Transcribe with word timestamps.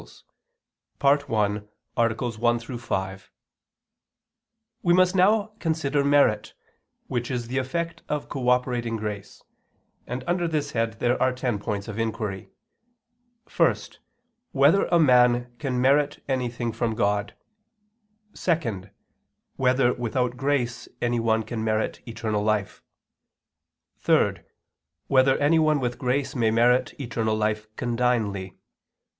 ________________________QUESTION 0.99 1.29
114 1.29 1.61
OF 1.61 2.41
MERIT 2.41 2.41
(In 2.41 2.79
Ten 2.79 2.79
Articles) 2.91 3.29
We 4.81 4.93
must 4.95 5.13
now 5.13 5.51
consider 5.59 6.03
merit, 6.03 6.55
which 7.05 7.29
is 7.29 7.49
the 7.49 7.59
effect 7.59 8.01
of 8.09 8.27
cooperating 8.27 8.95
grace; 8.97 9.43
and 10.07 10.23
under 10.25 10.47
this 10.47 10.71
head 10.71 10.93
there 10.93 11.21
are 11.21 11.31
ten 11.31 11.59
points 11.59 11.87
of 11.87 11.99
inquiry: 11.99 12.49
(1) 13.55 13.75
Whether 14.53 14.85
a 14.87 14.97
man 14.97 15.55
can 15.59 15.79
merit 15.79 16.23
anything 16.27 16.71
from 16.71 16.95
God? 16.95 17.35
(2) 18.33 18.89
Whether 19.57 19.93
without 19.93 20.35
grace 20.35 20.87
anyone 20.99 21.43
can 21.43 21.63
merit 21.63 22.01
eternal 22.07 22.41
life? 22.41 22.81
(3) 23.97 24.39
Whether 25.05 25.37
anyone 25.37 25.79
with 25.79 25.99
grace 25.99 26.35
may 26.35 26.49
merit 26.49 26.99
eternal 26.99 27.35
life 27.35 27.67
condignly? 27.75 28.57